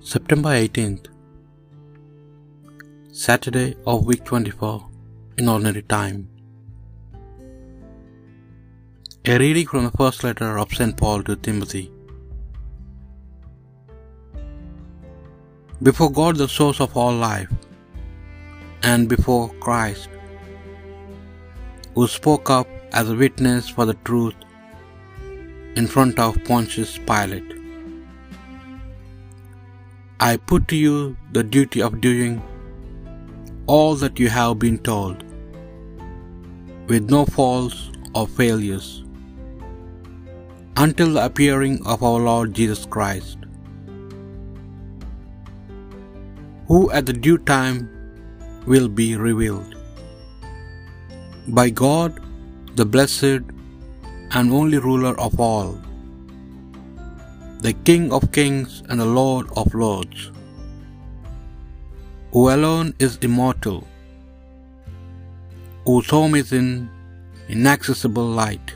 September 0.00 0.50
18th, 0.50 1.08
Saturday 3.10 3.74
of 3.84 4.06
week 4.06 4.24
24 4.24 4.88
in 5.38 5.48
ordinary 5.48 5.82
time. 5.82 6.28
A 9.24 9.38
reading 9.38 9.66
from 9.66 9.84
the 9.84 9.90
first 9.90 10.22
letter 10.22 10.56
of 10.56 10.72
St. 10.72 10.96
Paul 10.96 11.24
to 11.24 11.34
Timothy. 11.34 11.90
Before 15.82 16.12
God, 16.12 16.36
the 16.36 16.48
source 16.48 16.80
of 16.80 16.96
all 16.96 17.12
life, 17.12 17.50
and 18.84 19.08
before 19.08 19.50
Christ, 19.58 20.08
who 21.96 22.06
spoke 22.06 22.48
up 22.48 22.68
as 22.92 23.10
a 23.10 23.16
witness 23.16 23.68
for 23.68 23.84
the 23.84 23.98
truth 24.04 24.34
in 25.74 25.88
front 25.88 26.20
of 26.20 26.42
Pontius 26.44 26.98
Pilate. 26.98 27.57
I 30.26 30.36
put 30.36 30.66
to 30.70 30.76
you 30.76 31.16
the 31.32 31.44
duty 31.44 31.80
of 31.80 32.00
doing 32.00 32.42
all 33.66 33.94
that 33.94 34.18
you 34.18 34.28
have 34.28 34.58
been 34.58 34.78
told, 34.78 35.22
with 36.88 37.08
no 37.08 37.24
faults 37.24 37.92
or 38.16 38.26
failures, 38.26 39.04
until 40.76 41.12
the 41.12 41.24
appearing 41.24 41.78
of 41.86 42.02
our 42.02 42.18
Lord 42.18 42.52
Jesus 42.52 42.84
Christ, 42.84 43.38
who 46.66 46.90
at 46.90 47.06
the 47.06 47.12
due 47.12 47.38
time 47.38 47.88
will 48.66 48.88
be 48.88 49.14
revealed. 49.14 49.76
By 51.46 51.70
God, 51.70 52.20
the 52.74 52.84
blessed 52.84 53.42
and 54.32 54.52
only 54.52 54.78
ruler 54.78 55.18
of 55.20 55.38
all, 55.38 55.78
the 57.60 57.72
King 57.88 58.12
of 58.12 58.30
kings 58.30 58.82
and 58.88 59.00
the 59.00 59.10
Lord 59.20 59.48
of 59.56 59.74
lords, 59.74 60.30
who 62.32 62.50
alone 62.50 62.94
is 62.98 63.18
immortal, 63.28 63.86
whose 65.84 66.08
home 66.08 66.34
is 66.36 66.52
in 66.52 66.88
inaccessible 67.48 68.28
light, 68.42 68.74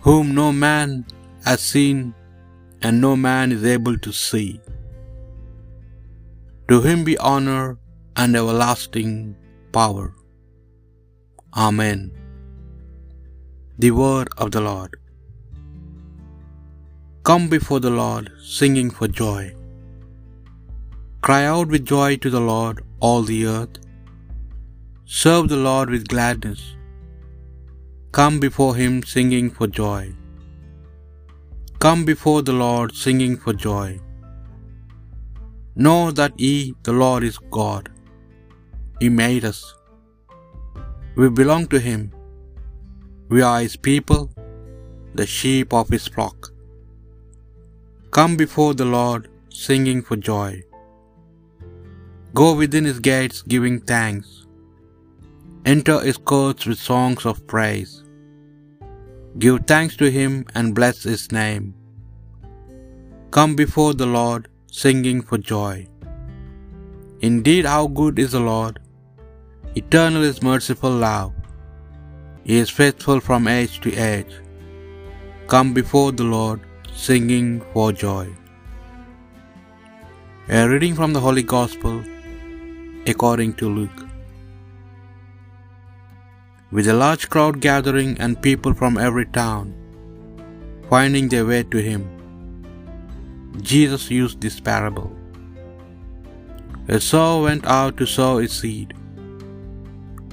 whom 0.00 0.34
no 0.34 0.50
man 0.50 1.04
has 1.44 1.60
seen 1.60 2.14
and 2.82 3.00
no 3.00 3.16
man 3.16 3.52
is 3.52 3.64
able 3.64 3.98
to 3.98 4.12
see. 4.12 4.60
To 6.68 6.80
him 6.80 7.04
be 7.04 7.18
honor 7.18 7.78
and 8.16 8.34
everlasting 8.34 9.36
power. 9.72 10.14
Amen. 11.54 12.12
The 13.78 13.90
word 13.90 14.28
of 14.38 14.52
the 14.52 14.62
Lord. 14.62 14.96
Come 17.28 17.46
before 17.52 17.78
the 17.84 17.94
Lord, 17.98 18.26
singing 18.56 18.90
for 18.96 19.06
joy. 19.20 19.40
Cry 21.26 21.38
out 21.52 21.72
with 21.72 21.90
joy 21.92 22.10
to 22.24 22.30
the 22.34 22.42
Lord, 22.50 22.76
all 23.06 23.24
the 23.30 23.38
earth. 23.54 23.78
Serve 25.22 25.48
the 25.52 25.58
Lord 25.68 25.90
with 25.94 26.06
gladness. 26.12 26.62
Come 28.18 28.38
before 28.46 28.70
him, 28.82 28.94
singing 29.14 29.50
for 29.58 29.68
joy. 29.80 30.02
Come 31.86 32.04
before 32.12 32.40
the 32.48 32.56
Lord, 32.64 32.94
singing 33.04 33.36
for 33.44 33.54
joy. 33.68 33.88
Know 35.84 36.02
that 36.20 36.34
He, 36.46 36.54
the 36.88 36.96
Lord, 37.04 37.24
is 37.30 37.38
God. 37.60 37.88
He 39.00 39.08
made 39.22 39.44
us. 39.52 39.60
We 41.18 41.28
belong 41.42 41.66
to 41.74 41.80
Him. 41.90 42.02
We 43.34 43.42
are 43.50 43.60
His 43.68 43.78
people, 43.90 44.22
the 45.20 45.26
sheep 45.38 45.74
of 45.80 45.96
His 45.96 46.06
flock. 46.16 46.52
Come 48.16 48.34
before 48.40 48.72
the 48.80 48.86
Lord, 48.92 49.24
singing 49.62 49.98
for 50.08 50.16
joy. 50.28 50.50
Go 52.38 52.46
within 52.60 52.86
His 52.88 53.00
gates, 53.08 53.38
giving 53.54 53.74
thanks. 53.90 54.28
Enter 55.72 55.96
His 56.04 56.18
courts 56.30 56.64
with 56.68 56.78
songs 56.78 57.26
of 57.30 57.42
praise. 57.52 57.92
Give 59.42 59.58
thanks 59.72 59.96
to 60.02 60.08
Him 60.14 60.32
and 60.54 60.76
bless 60.78 61.02
His 61.12 61.24
name. 61.40 61.66
Come 63.36 63.54
before 63.62 63.92
the 64.02 64.10
Lord, 64.18 64.48
singing 64.82 65.20
for 65.30 65.38
joy. 65.52 65.74
Indeed, 67.30 67.66
how 67.72 67.82
good 68.00 68.18
is 68.24 68.32
the 68.36 68.44
Lord! 68.52 68.78
Eternal 69.82 70.24
is 70.30 70.46
merciful 70.50 70.94
love. 71.08 71.34
He 72.48 72.56
is 72.64 72.78
faithful 72.80 73.20
from 73.28 73.52
age 73.58 73.76
to 73.84 73.92
age. 74.12 74.32
Come 75.54 75.74
before 75.80 76.12
the 76.20 76.30
Lord, 76.38 76.62
singing 76.96 77.62
for 77.72 77.92
joy. 77.92 78.26
A 80.48 80.66
reading 80.66 80.94
from 80.94 81.12
the 81.12 81.20
Holy 81.20 81.42
Gospel 81.42 82.02
according 83.06 83.52
to 83.58 83.68
Luke. 83.68 84.00
With 86.70 86.88
a 86.88 86.94
large 86.94 87.28
crowd 87.28 87.60
gathering 87.60 88.16
and 88.18 88.40
people 88.40 88.72
from 88.72 88.96
every 88.96 89.26
town 89.26 89.74
finding 90.88 91.28
their 91.28 91.44
way 91.44 91.62
to 91.64 91.82
him, 91.88 92.06
Jesus 93.60 94.10
used 94.10 94.40
this 94.40 94.58
parable. 94.58 95.14
A 96.88 96.98
sower 96.98 97.42
went 97.42 97.66
out 97.66 97.98
to 97.98 98.06
sow 98.06 98.38
his 98.38 98.52
seed. 98.52 98.94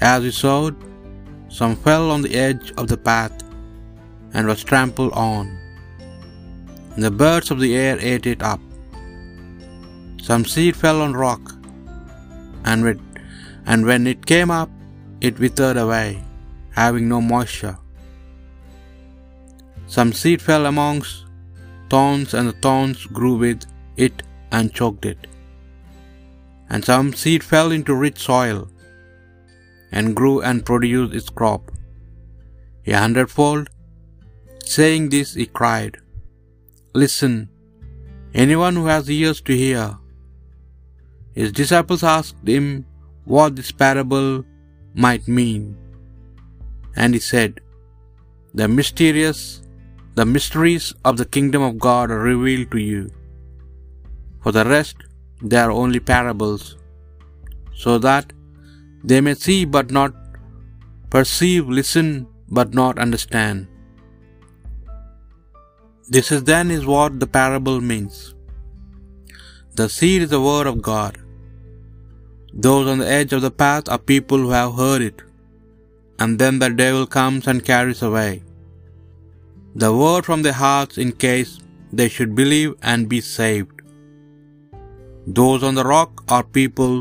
As 0.00 0.24
he 0.24 0.30
sowed, 0.30 0.74
some 1.48 1.76
fell 1.76 2.10
on 2.10 2.22
the 2.22 2.34
edge 2.34 2.72
of 2.78 2.88
the 2.88 2.96
path 2.96 3.44
and 4.32 4.46
was 4.46 4.64
trampled 4.64 5.12
on, 5.12 5.46
the 7.02 7.10
birds 7.10 7.50
of 7.50 7.60
the 7.60 7.76
air 7.76 7.98
ate 8.00 8.26
it 8.26 8.42
up. 8.42 8.60
Some 10.22 10.44
seed 10.44 10.74
fell 10.74 11.02
on 11.02 11.12
rock, 11.12 11.52
and 12.64 12.82
when, 12.82 13.00
and 13.66 13.84
when 13.84 14.06
it 14.06 14.24
came 14.26 14.50
up, 14.50 14.70
it 15.20 15.38
withered 15.38 15.76
away, 15.76 16.22
having 16.70 17.08
no 17.08 17.20
moisture. 17.20 17.78
Some 19.86 20.12
seed 20.12 20.42
fell 20.42 20.66
amongst 20.66 21.26
thorns, 21.90 22.34
and 22.34 22.48
the 22.48 22.52
thorns 22.54 23.06
grew 23.06 23.36
with 23.36 23.64
it 23.96 24.22
and 24.50 24.72
choked 24.72 25.06
it. 25.06 25.26
And 26.70 26.84
some 26.84 27.12
seed 27.12 27.44
fell 27.44 27.70
into 27.70 27.94
rich 27.94 28.18
soil, 28.18 28.68
and 29.92 30.16
grew 30.16 30.40
and 30.40 30.66
produced 30.66 31.14
its 31.14 31.28
crop, 31.28 31.70
a 32.86 32.92
hundredfold. 32.92 33.70
Saying 34.64 35.10
this, 35.10 35.34
he 35.34 35.46
cried, 35.46 35.98
Listen, 37.00 37.32
anyone 38.42 38.76
who 38.78 38.86
has 38.86 39.10
ears 39.14 39.40
to 39.48 39.54
hear. 39.62 39.82
His 41.38 41.50
disciples 41.58 42.02
asked 42.12 42.48
him 42.52 42.86
what 43.32 43.56
this 43.56 43.72
parable 43.82 44.30
might 45.04 45.28
mean. 45.38 45.64
And 47.02 47.12
he 47.12 47.20
said, 47.20 47.60
The 48.54 48.68
mysterious, 48.78 49.40
the 50.14 50.24
mysteries 50.24 50.86
of 51.04 51.18
the 51.18 51.28
kingdom 51.36 51.62
of 51.68 51.78
God 51.88 52.10
are 52.16 52.24
revealed 52.30 52.70
to 52.70 52.82
you. 52.90 53.02
For 54.42 54.52
the 54.58 54.64
rest, 54.74 54.96
they 55.42 55.60
are 55.66 55.78
only 55.82 56.00
parables, 56.14 56.64
so 57.84 57.98
that 58.08 58.32
they 59.04 59.20
may 59.20 59.34
see 59.46 59.60
but 59.78 59.90
not 60.00 60.14
perceive, 61.10 61.68
listen 61.80 62.10
but 62.58 62.72
not 62.82 63.06
understand. 63.06 63.66
This 66.14 66.30
is 66.34 66.42
then 66.50 66.70
is 66.70 66.86
what 66.94 67.20
the 67.20 67.30
parable 67.38 67.80
means. 67.90 68.16
The 69.78 69.88
seed 69.94 70.22
is 70.26 70.30
the 70.30 70.44
word 70.48 70.68
of 70.72 70.82
God. 70.90 71.14
Those 72.66 72.86
on 72.92 73.00
the 73.02 73.08
edge 73.20 73.32
of 73.36 73.42
the 73.46 73.56
path 73.62 73.88
are 73.94 73.98
people 74.12 74.38
who 74.42 74.52
have 74.58 74.74
heard 74.82 75.02
it, 75.10 75.18
and 76.20 76.38
then 76.42 76.58
the 76.60 76.70
devil 76.82 77.06
comes 77.18 77.46
and 77.50 77.68
carries 77.70 78.02
away 78.08 78.30
the 79.82 79.90
word 80.00 80.24
from 80.26 80.42
their 80.44 80.58
hearts 80.60 80.96
in 81.02 81.10
case 81.24 81.50
they 81.98 82.08
should 82.12 82.30
believe 82.40 82.70
and 82.90 83.10
be 83.14 83.20
saved. 83.20 83.82
Those 85.38 85.62
on 85.68 85.74
the 85.78 85.84
rock 85.94 86.22
are 86.34 86.54
people 86.60 86.94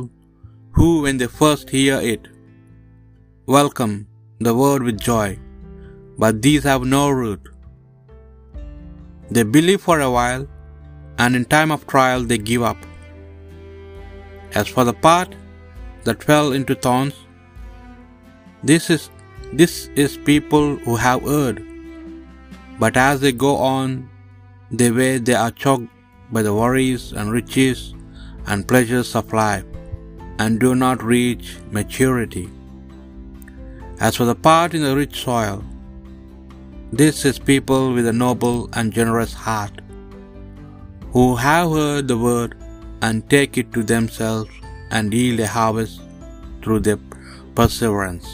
who, 0.78 0.90
when 1.04 1.18
they 1.20 1.30
first 1.42 1.70
hear 1.70 1.98
it, 2.14 2.24
welcome 3.58 3.96
the 4.48 4.56
word 4.62 4.84
with 4.88 5.06
joy, 5.10 5.30
but 6.24 6.42
these 6.46 6.66
have 6.72 6.94
no 6.98 7.04
root. 7.22 7.55
They 9.30 9.44
believe 9.44 9.82
for 9.82 10.00
a 10.00 10.12
while, 10.12 10.48
and 11.18 11.36
in 11.36 11.46
time 11.46 11.72
of 11.72 11.88
trial 11.88 12.24
they 12.24 12.38
give 12.38 12.62
up. 12.62 12.78
As 14.54 14.68
for 14.68 14.84
the 14.84 14.94
part 14.94 15.36
that 16.04 16.24
fell 16.24 16.52
into 16.52 16.76
thorns, 16.76 17.16
this 18.64 18.90
is 18.90 19.10
this 19.54 19.90
is 19.96 20.18
people 20.18 20.76
who 20.78 20.96
have 20.96 21.24
heard, 21.24 21.64
but 22.80 22.98
as 22.98 23.22
they 23.22 23.32
go 23.32 23.56
on 23.58 24.10
their 24.72 24.94
way, 24.94 25.18
they 25.18 25.34
are 25.34 25.52
choked 25.52 25.88
by 26.32 26.42
the 26.42 26.54
worries 26.54 27.12
and 27.14 27.32
riches 27.32 27.94
and 28.48 28.68
pleasures 28.68 29.16
of 29.16 29.34
life, 29.34 29.66
and 30.40 30.60
do 30.60 30.76
not 30.76 31.04
reach 31.04 31.58
maturity. 31.72 32.50
As 34.00 34.16
for 34.16 34.26
the 34.26 34.36
part 34.36 34.74
in 34.74 34.84
the 34.84 34.96
rich 34.96 35.24
soil, 35.24 35.64
this 36.92 37.26
is 37.26 37.40
people 37.40 37.94
with 37.94 38.08
a 38.08 38.14
noble 38.14 38.70
and 38.74 38.94
generous 38.94 39.34
heart, 39.34 39.82
who 41.12 41.36
have 41.36 41.72
heard 41.72 42.08
the 42.08 42.18
word 42.18 42.56
and 43.02 43.30
take 43.30 43.58
it 43.58 43.74
to 43.74 43.84
themselves 43.84 44.52
and 44.92 45.14
yield 45.14 45.40
a 45.40 45.48
harvest 45.48 46.02
through 46.62 46.80
their 46.80 47.00
perseverance. 47.56 48.28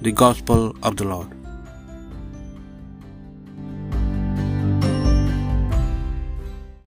The 0.00 0.12
Gospel 0.12 0.74
of 0.82 0.96
the 0.96 1.04
Lord. 1.04 1.41